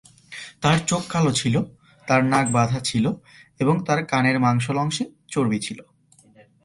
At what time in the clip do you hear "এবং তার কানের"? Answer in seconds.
3.59-4.37